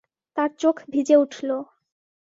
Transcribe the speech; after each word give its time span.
তার 0.37 0.49
চোখ 0.59 0.75
ভিজে 0.89 1.15
উঠল। 1.15 1.49